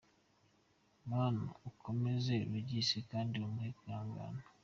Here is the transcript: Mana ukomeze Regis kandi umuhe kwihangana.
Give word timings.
Mana 1.09 1.43
ukomeze 1.69 2.33
Regis 2.51 2.89
kandi 3.11 3.33
umuhe 3.37 3.69
kwihangana. 3.77 4.41